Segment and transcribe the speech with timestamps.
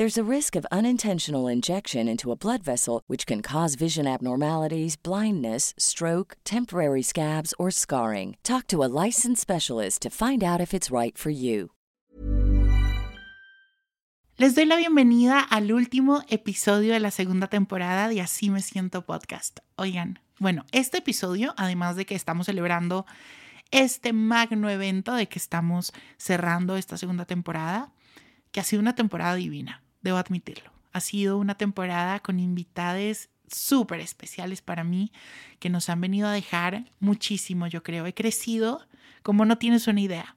[0.00, 4.96] There's a risk of unintentional injection into a blood vessel, which can cause vision abnormalities,
[4.96, 8.38] blindness, stroke, temporary scabs, or scarring.
[8.42, 11.72] Talk to a licensed specialist to find out if it's right for you.
[14.38, 19.04] Les doy la bienvenida al último episodio de la segunda temporada de Así me siento
[19.04, 19.58] podcast.
[19.76, 23.04] Oigan, bueno, este episodio, además de que estamos celebrando
[23.70, 27.92] este magno evento de que estamos cerrando esta segunda temporada,
[28.50, 30.70] que ha sido una temporada divina debo admitirlo.
[30.92, 35.12] Ha sido una temporada con invitades súper especiales para mí
[35.58, 38.06] que nos han venido a dejar muchísimo, yo creo.
[38.06, 38.86] He crecido
[39.22, 40.36] como no tienes una idea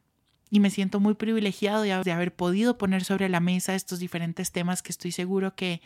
[0.49, 4.83] y me siento muy privilegiado de, haber podido poner sobre la mesa estos diferentes temas
[4.83, 5.81] que estoy seguro que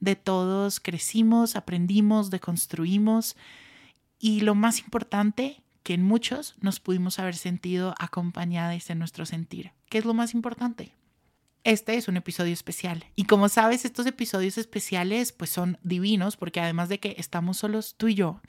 [0.00, 3.36] de todos crecimos, aprendimos, deconstruimos
[4.18, 9.72] y lo más importante, que en muchos nos pudimos haber sentido acompañados en nuestro sentir.
[9.88, 10.92] ¿Qué es lo más importante?
[11.66, 13.04] Este es un episodio especial.
[13.16, 17.96] Y como sabes, estos episodios especiales pues son divinos porque además de que estamos solos
[17.96, 18.40] tú y yo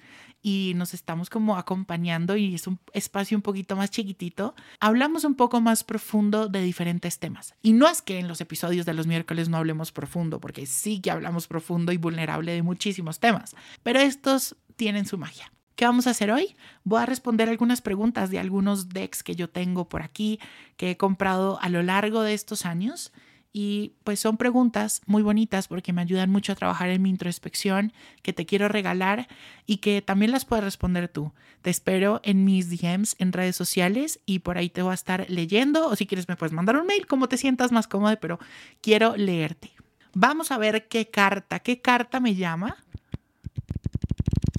[0.43, 5.33] y nos estamos como acompañando y es un espacio un poquito más chiquitito, hablamos un
[5.33, 7.55] poco más profundo de diferentes temas.
[7.63, 11.01] Y no es que en los episodios de los miércoles no hablemos profundo, porque sí
[11.01, 15.51] que hablamos profundo y vulnerable de muchísimos temas, pero estos tienen su magia.
[15.77, 16.55] ¿Qué vamos a hacer hoy?
[16.83, 20.39] Voy a responder algunas preguntas de algunos decks que yo tengo por aquí,
[20.75, 23.13] que he comprado a lo largo de estos años.
[23.53, 27.93] Y pues son preguntas muy bonitas porque me ayudan mucho a trabajar en mi introspección,
[28.23, 29.27] que te quiero regalar
[29.67, 31.31] y que también las puedes responder tú.
[31.61, 35.29] Te espero en mis DMs en redes sociales y por ahí te voy a estar
[35.29, 38.39] leyendo o si quieres me puedes mandar un mail como te sientas más cómodo, pero
[38.81, 39.73] quiero leerte.
[40.15, 42.77] Vamos a ver qué carta, qué carta me llama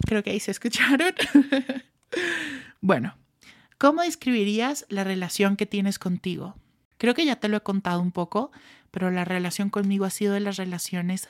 [0.08, 1.12] Creo que ahí se escucharon.
[2.80, 3.14] bueno,
[3.76, 6.56] ¿cómo describirías la relación que tienes contigo?
[6.96, 8.50] Creo que ya te lo he contado un poco,
[8.90, 11.28] pero la relación conmigo ha sido de las relaciones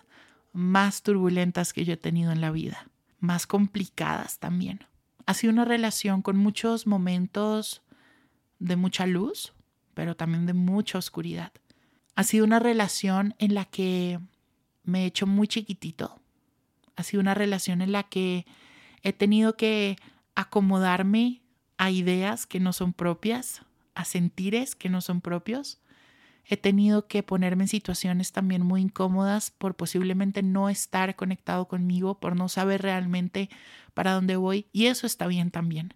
[0.52, 2.88] más turbulentas que yo he tenido en la vida,
[3.18, 4.86] más complicadas también.
[5.26, 7.82] Ha sido una relación con muchos momentos
[8.60, 9.54] de mucha luz,
[9.94, 11.50] pero también de mucha oscuridad.
[12.14, 14.20] Ha sido una relación en la que
[14.84, 16.20] me he hecho muy chiquitito.
[16.94, 18.46] Ha sido una relación en la que
[19.02, 19.96] He tenido que
[20.34, 21.42] acomodarme
[21.76, 23.62] a ideas que no son propias,
[23.94, 25.80] a sentires que no son propios.
[26.44, 32.18] He tenido que ponerme en situaciones también muy incómodas por posiblemente no estar conectado conmigo,
[32.18, 33.50] por no saber realmente
[33.94, 34.66] para dónde voy.
[34.72, 35.94] Y eso está bien también.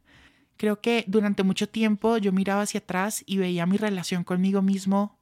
[0.56, 5.18] Creo que durante mucho tiempo yo miraba hacia atrás y veía mi relación conmigo mismo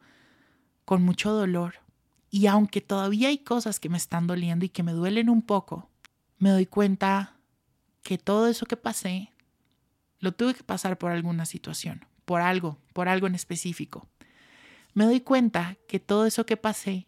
[0.84, 1.76] con mucho dolor.
[2.30, 5.88] Y aunque todavía hay cosas que me están doliendo y que me duelen un poco,
[6.38, 7.36] me doy cuenta
[8.02, 9.30] que todo eso que pasé
[10.18, 14.06] lo tuve que pasar por alguna situación, por algo, por algo en específico.
[14.94, 17.06] Me doy cuenta que todo eso que pasé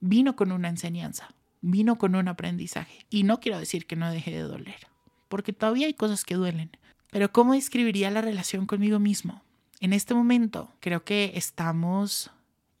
[0.00, 3.06] vino con una enseñanza, vino con un aprendizaje.
[3.10, 4.86] Y no quiero decir que no deje de doler,
[5.28, 6.70] porque todavía hay cosas que duelen.
[7.10, 9.42] Pero ¿cómo describiría la relación conmigo mismo?
[9.80, 12.30] En este momento creo que estamos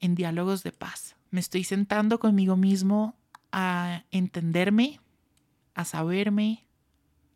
[0.00, 1.16] en diálogos de paz.
[1.30, 3.16] Me estoy sentando conmigo mismo
[3.52, 5.00] a entenderme,
[5.74, 6.65] a saberme,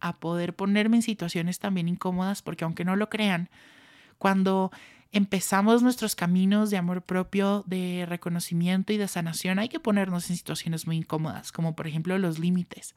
[0.00, 3.48] a poder ponerme en situaciones también incómodas, porque aunque no lo crean,
[4.18, 4.70] cuando
[5.12, 10.36] empezamos nuestros caminos de amor propio, de reconocimiento y de sanación, hay que ponernos en
[10.36, 12.94] situaciones muy incómodas, como por ejemplo los límites.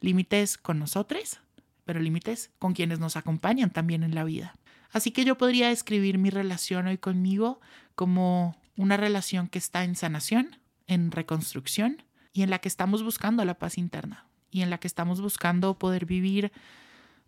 [0.00, 1.40] Límites con nosotros,
[1.84, 4.54] pero límites con quienes nos acompañan también en la vida.
[4.92, 7.60] Así que yo podría describir mi relación hoy conmigo
[7.94, 12.02] como una relación que está en sanación, en reconstrucción
[12.32, 15.78] y en la que estamos buscando la paz interna y en la que estamos buscando
[15.78, 16.52] poder vivir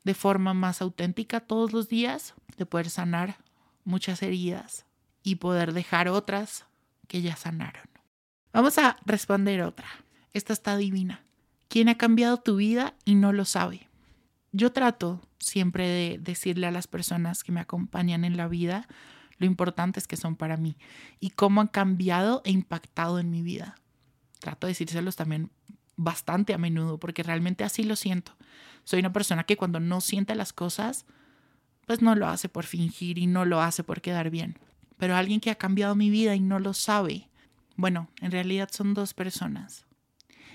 [0.05, 3.39] de forma más auténtica todos los días, de poder sanar
[3.85, 4.87] muchas heridas
[5.23, 6.67] y poder dejar otras
[7.07, 7.89] que ya sanaron.
[8.53, 9.89] Vamos a responder otra.
[10.33, 11.23] Esta está divina.
[11.69, 13.89] ¿Quién ha cambiado tu vida y no lo sabe?
[14.53, 18.89] Yo trato siempre de decirle a las personas que me acompañan en la vida
[19.39, 20.77] lo importantes que son para mí
[21.21, 23.77] y cómo han cambiado e impactado en mi vida.
[24.41, 25.51] Trato de decírselos también
[25.99, 28.33] bastante a menudo porque realmente así lo siento.
[28.85, 31.05] Soy una persona que cuando no siente las cosas,
[31.87, 34.59] pues no lo hace por fingir y no lo hace por quedar bien.
[34.97, 37.29] Pero alguien que ha cambiado mi vida y no lo sabe,
[37.77, 39.85] bueno, en realidad son dos personas.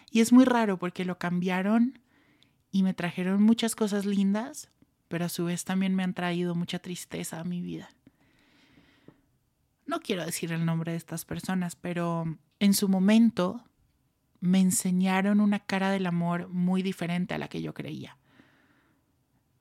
[0.09, 1.99] Y es muy raro porque lo cambiaron
[2.71, 4.71] y me trajeron muchas cosas lindas,
[5.07, 7.89] pero a su vez también me han traído mucha tristeza a mi vida.
[9.85, 13.63] No quiero decir el nombre de estas personas, pero en su momento
[14.43, 18.17] me enseñaron una cara del amor muy diferente a la que yo creía.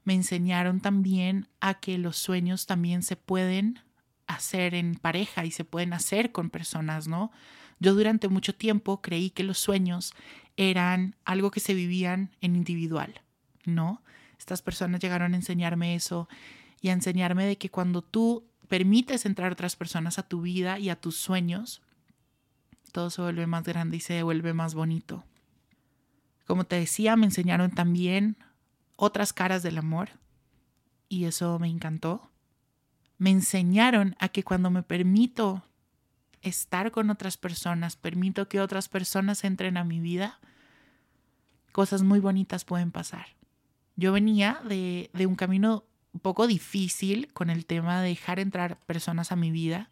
[0.02, 3.78] Me enseñaron también a que los sueños también se pueden
[4.26, 7.30] hacer en pareja y se pueden hacer con personas, ¿no?
[7.78, 10.14] Yo durante mucho tiempo creí que los sueños
[10.56, 13.20] eran algo que se vivían en individual,
[13.64, 14.02] ¿no?
[14.36, 16.28] Estas personas llegaron a enseñarme eso
[16.80, 20.88] y a enseñarme de que cuando tú permites entrar otras personas a tu vida y
[20.88, 21.82] a tus sueños,
[22.92, 25.24] todo se vuelve más grande y se vuelve más bonito.
[26.46, 28.36] Como te decía, me enseñaron también
[28.96, 30.10] otras caras del amor
[31.08, 32.30] y eso me encantó.
[33.18, 35.64] Me enseñaron a que cuando me permito
[36.42, 40.38] estar con otras personas, permito que otras personas entren a mi vida,
[41.72, 43.26] cosas muy bonitas pueden pasar.
[43.96, 48.78] Yo venía de, de un camino un poco difícil con el tema de dejar entrar
[48.80, 49.88] personas a mi vida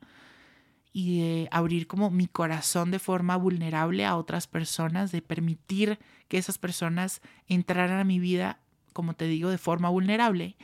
[0.92, 5.98] y de abrir como mi corazón de forma vulnerable a otras personas, de permitir
[6.28, 8.58] que esas personas entraran a mi vida,
[8.92, 10.56] como te digo, de forma vulnerable.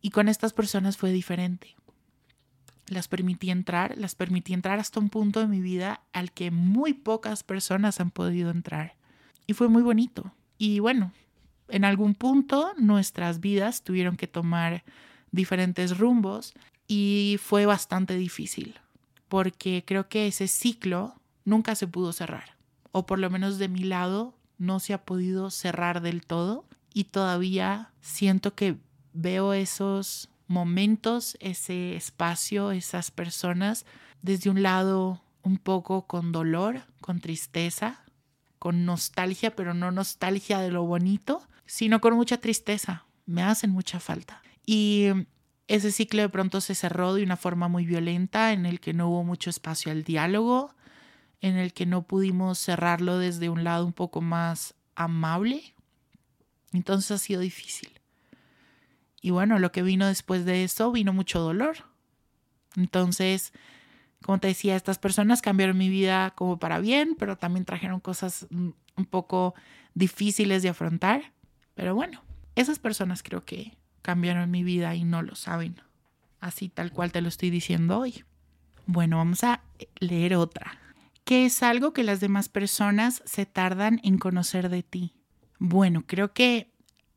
[0.00, 1.76] Y con estas personas fue diferente
[2.90, 6.94] las permití entrar, las permití entrar hasta un punto de mi vida al que muy
[6.94, 8.96] pocas personas han podido entrar.
[9.46, 10.32] Y fue muy bonito.
[10.58, 11.12] Y bueno,
[11.68, 14.84] en algún punto nuestras vidas tuvieron que tomar
[15.30, 16.54] diferentes rumbos
[16.86, 18.78] y fue bastante difícil,
[19.28, 21.14] porque creo que ese ciclo
[21.44, 22.56] nunca se pudo cerrar,
[22.92, 27.04] o por lo menos de mi lado no se ha podido cerrar del todo y
[27.04, 28.76] todavía siento que
[29.12, 33.84] veo esos momentos, ese espacio, esas personas,
[34.22, 38.04] desde un lado un poco con dolor, con tristeza,
[38.58, 43.04] con nostalgia, pero no nostalgia de lo bonito, sino con mucha tristeza.
[43.26, 44.42] Me hacen mucha falta.
[44.66, 45.08] Y
[45.68, 49.08] ese ciclo de pronto se cerró de una forma muy violenta, en el que no
[49.08, 50.74] hubo mucho espacio al diálogo,
[51.40, 55.74] en el que no pudimos cerrarlo desde un lado un poco más amable.
[56.72, 58.00] Entonces ha sido difícil.
[59.20, 61.76] Y bueno, lo que vino después de eso vino mucho dolor.
[62.76, 63.52] Entonces,
[64.22, 68.46] como te decía, estas personas cambiaron mi vida como para bien, pero también trajeron cosas
[68.50, 69.54] mm, un poco
[69.94, 71.32] difíciles de afrontar.
[71.74, 72.22] Pero bueno,
[72.54, 75.80] esas personas creo que cambiaron mi vida y no lo saben.
[76.40, 78.24] Así tal cual te lo estoy diciendo hoy.
[78.86, 79.62] Bueno, vamos a
[80.00, 80.78] leer otra.
[81.24, 85.14] ¿Qué es algo que las demás personas se tardan en conocer de ti?
[85.58, 86.72] Bueno, creo que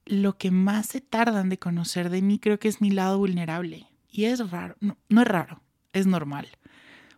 [0.06, 3.88] lo que más se tardan de conocer de mí creo que es mi lado vulnerable.
[4.10, 5.62] Y es raro, no, es raro,
[5.94, 6.50] es normal.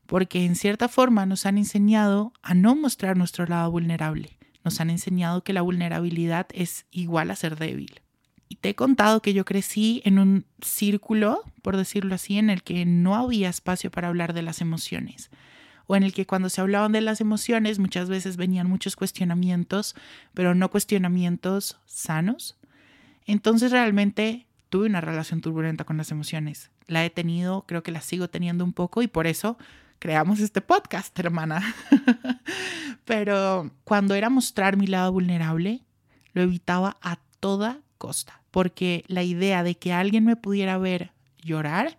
[0.05, 4.37] Porque en cierta forma nos han enseñado a no mostrar nuestro lado vulnerable.
[4.63, 8.02] Nos han enseñado que la vulnerabilidad es igual a ser débil.
[8.55, 12.85] Te he contado que yo crecí en un círculo, por decirlo así, en el que
[12.85, 15.29] no había espacio para hablar de las emociones
[15.87, 19.95] o en el que cuando se hablaban de las emociones muchas veces venían muchos cuestionamientos,
[20.33, 22.57] pero no cuestionamientos sanos,
[23.25, 26.71] entonces realmente tuve una relación turbulenta con las emociones.
[26.87, 29.57] La he tenido, creo que la sigo teniendo un poco y por eso
[29.99, 31.75] creamos este podcast, hermana.
[33.05, 35.83] Pero cuando era mostrar mi lado vulnerable,
[36.33, 41.97] lo evitaba a toda costa, porque la idea de que alguien me pudiera ver llorar,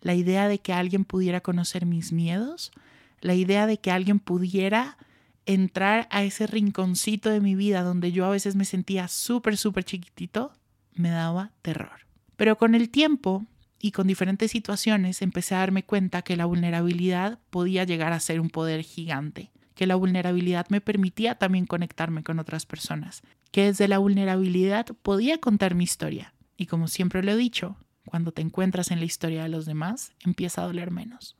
[0.00, 2.72] la idea de que alguien pudiera conocer mis miedos,
[3.20, 4.96] la idea de que alguien pudiera
[5.44, 9.84] entrar a ese rinconcito de mi vida donde yo a veces me sentía súper, súper
[9.84, 10.50] chiquitito,
[10.94, 12.06] me daba terror.
[12.36, 13.44] Pero con el tiempo
[13.78, 18.40] y con diferentes situaciones empecé a darme cuenta que la vulnerabilidad podía llegar a ser
[18.40, 23.88] un poder gigante, que la vulnerabilidad me permitía también conectarme con otras personas, que desde
[23.88, 26.34] la vulnerabilidad podía contar mi historia.
[26.56, 27.76] Y como siempre lo he dicho,
[28.06, 31.36] cuando te encuentras en la historia de los demás, empieza a doler menos.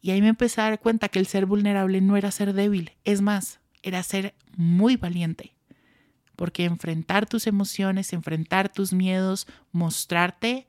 [0.00, 2.92] Y ahí me empecé a dar cuenta que el ser vulnerable no era ser débil,
[3.04, 5.54] es más, era ser muy valiente.
[6.36, 10.66] Porque enfrentar tus emociones, enfrentar tus miedos, mostrarte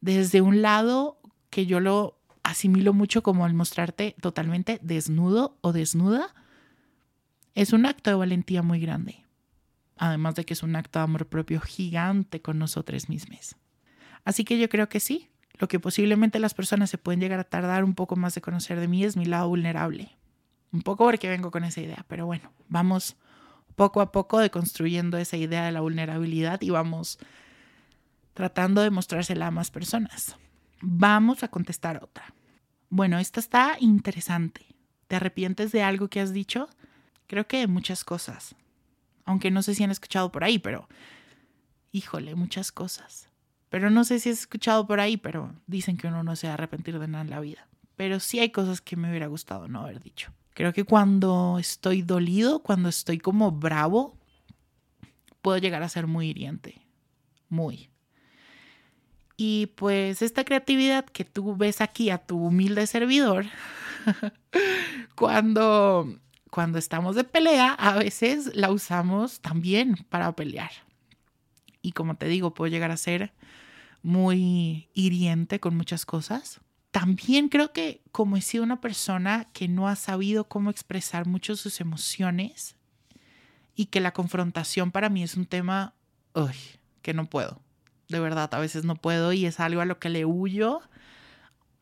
[0.00, 1.18] desde un lado
[1.50, 6.32] que yo lo asimilo mucho como el mostrarte totalmente desnudo o desnuda,
[7.54, 9.24] es un acto de valentía muy grande.
[9.96, 13.56] Además de que es un acto de amor propio gigante con nosotros mismos.
[14.24, 17.44] Así que yo creo que sí, Lo que posiblemente las personas se pueden llegar a
[17.44, 20.16] tardar un poco más de conocer de mí es mi lado vulnerable.
[20.72, 23.16] Un poco porque vengo con esa idea, pero bueno, vamos
[23.76, 27.20] poco a poco deconstruyendo esa idea de la vulnerabilidad y vamos
[28.34, 30.36] tratando de mostrársela a más personas.
[30.86, 32.34] Vamos a contestar otra.
[32.90, 34.66] Bueno, esta está interesante.
[35.08, 36.68] ¿Te arrepientes de algo que has dicho?
[37.26, 38.54] Creo que de muchas cosas.
[39.24, 40.86] Aunque no sé si han escuchado por ahí, pero...
[41.90, 43.30] Híjole, muchas cosas.
[43.70, 46.52] Pero no sé si has escuchado por ahí, pero dicen que uno no se va
[46.52, 47.66] a arrepentir de nada en la vida.
[47.96, 50.32] Pero sí hay cosas que me hubiera gustado no haber dicho.
[50.52, 54.18] Creo que cuando estoy dolido, cuando estoy como bravo,
[55.40, 56.82] puedo llegar a ser muy hiriente.
[57.48, 57.88] Muy.
[59.36, 63.46] Y pues esta creatividad que tú ves aquí a tu humilde servidor,
[65.16, 66.18] cuando,
[66.50, 70.70] cuando estamos de pelea, a veces la usamos también para pelear.
[71.82, 73.32] Y como te digo, puedo llegar a ser
[74.02, 76.60] muy hiriente con muchas cosas
[76.94, 81.56] también creo que como he sido una persona que no ha sabido cómo expresar mucho
[81.56, 82.76] sus emociones
[83.74, 85.94] y que la confrontación para mí es un tema
[87.02, 87.60] que no puedo.
[88.08, 90.80] De verdad, a veces no puedo y es algo a lo que le huyo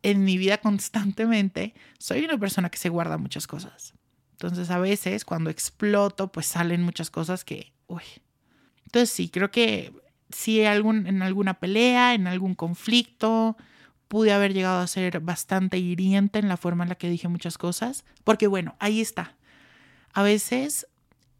[0.02, 1.74] en mi vida constantemente.
[1.98, 3.94] Soy una persona que se guarda muchas cosas.
[4.32, 8.02] Entonces a veces cuando exploto pues salen muchas cosas que, uy.
[8.84, 9.92] Entonces sí, creo que
[10.30, 13.56] si algún, en alguna pelea, en algún conflicto,
[14.08, 17.56] pude haber llegado a ser bastante hiriente en la forma en la que dije muchas
[17.56, 19.36] cosas, porque bueno, ahí está.
[20.12, 20.86] A veces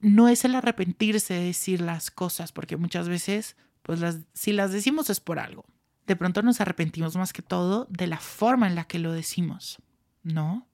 [0.01, 4.01] no es el arrepentirse de decir las cosas, porque muchas veces, pues
[4.33, 5.65] si las decimos es por algo.
[6.07, 9.79] De pronto nos arrepentimos más que todo de la forma en la que lo decimos,
[10.23, 10.69] ¿no?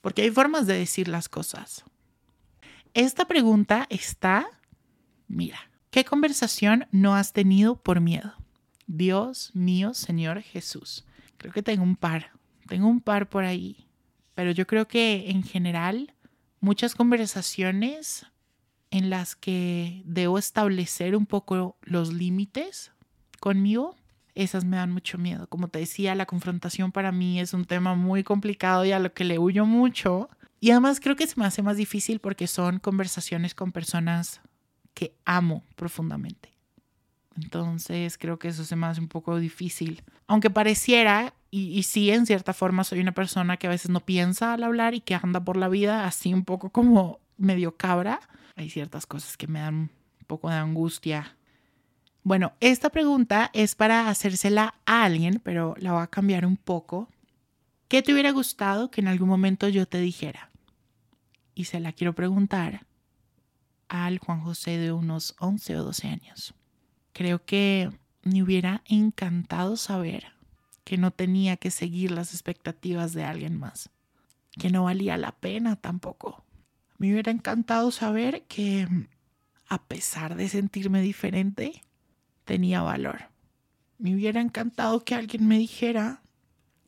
[0.00, 1.84] Porque hay formas de decir las cosas.
[2.94, 4.46] Esta pregunta está,
[5.28, 8.34] mira, ¿qué conversación no has tenido por miedo?
[8.86, 11.06] Dios mío, Señor Jesús.
[11.38, 12.32] Creo que tengo un par,
[12.66, 13.86] tengo un par por ahí,
[14.34, 16.14] pero yo creo que en general
[16.60, 18.26] muchas conversaciones
[18.92, 22.92] en las que debo establecer un poco los límites
[23.40, 23.96] conmigo,
[24.34, 25.46] esas me dan mucho miedo.
[25.48, 29.14] Como te decía, la confrontación para mí es un tema muy complicado y a lo
[29.14, 30.28] que le huyo mucho.
[30.60, 34.42] Y además creo que se me hace más difícil porque son conversaciones con personas
[34.92, 36.52] que amo profundamente.
[37.36, 40.02] Entonces creo que eso se me hace un poco difícil.
[40.26, 44.52] Aunque pareciera, y, sí, en cierta forma soy una persona que a veces no piensa
[44.52, 48.20] al hablar y que anda por la vida así un poco como medio cabra,
[48.56, 49.90] hay ciertas cosas que me dan un
[50.26, 51.36] poco de angustia.
[52.22, 57.08] Bueno, esta pregunta es para hacérsela a alguien, pero la voy a cambiar un poco.
[57.88, 60.50] ¿Qué te hubiera gustado que en algún momento yo te dijera?
[61.54, 62.86] Y se la quiero preguntar
[63.88, 66.54] al Juan José de unos 11 o 12 años.
[67.12, 67.90] Creo que
[68.22, 70.32] me hubiera encantado saber
[70.84, 73.90] que no tenía que seguir las expectativas de alguien más,
[74.52, 76.44] que no valía la pena tampoco.
[77.02, 78.86] Me hubiera encantado saber que,
[79.66, 81.82] a pesar de sentirme diferente,
[82.44, 83.22] tenía valor.
[83.98, 86.22] Me hubiera encantado que alguien me dijera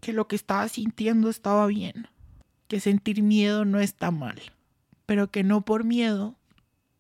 [0.00, 2.06] que lo que estaba sintiendo estaba bien,
[2.68, 4.40] que sentir miedo no está mal,
[5.04, 6.36] pero que no por miedo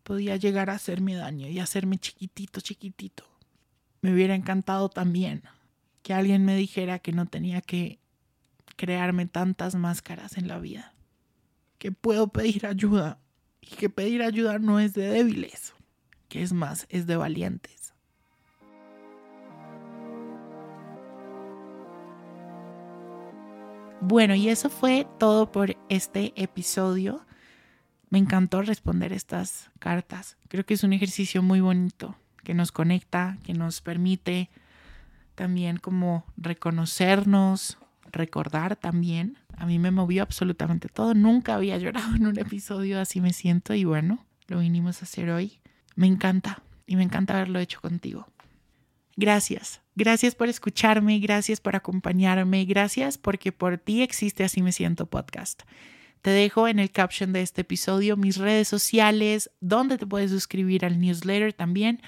[0.02, 3.28] podía llegar a hacerme daño y hacerme chiquitito, chiquitito.
[4.02, 5.44] Me hubiera encantado también
[6.02, 8.00] que alguien me dijera que no tenía que
[8.74, 10.93] crearme tantas máscaras en la vida,
[11.78, 13.18] que puedo pedir ayuda
[13.60, 15.74] y que pedir ayuda no es de débiles,
[16.28, 17.94] que es más, es de valientes.
[24.06, 27.24] Bueno, y eso fue todo por este episodio.
[28.10, 30.36] Me encantó responder estas cartas.
[30.48, 34.50] Creo que es un ejercicio muy bonito que nos conecta, que nos permite
[35.34, 37.78] también como reconocernos,
[38.12, 39.38] recordar también.
[39.64, 41.14] A mí me movió absolutamente todo.
[41.14, 45.30] Nunca había llorado en un episodio, así me siento y bueno, lo vinimos a hacer
[45.30, 45.58] hoy.
[45.96, 48.28] Me encanta y me encanta haberlo hecho contigo.
[49.16, 55.06] Gracias, gracias por escucharme, gracias por acompañarme, gracias porque por ti existe Así me siento
[55.06, 55.62] podcast.
[56.20, 60.84] Te dejo en el caption de este episodio mis redes sociales, donde te puedes suscribir
[60.84, 62.02] al newsletter también.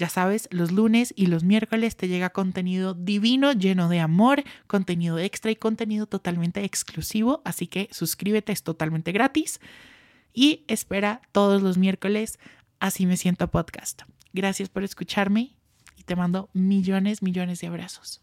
[0.00, 5.18] Ya sabes, los lunes y los miércoles te llega contenido divino, lleno de amor, contenido
[5.18, 7.42] extra y contenido totalmente exclusivo.
[7.44, 9.60] Así que suscríbete, es totalmente gratis.
[10.32, 12.38] Y espera todos los miércoles
[12.80, 14.04] Así me siento podcast.
[14.32, 15.54] Gracias por escucharme
[15.98, 18.22] y te mando millones, millones de abrazos.